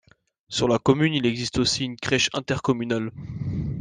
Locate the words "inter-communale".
2.33-3.11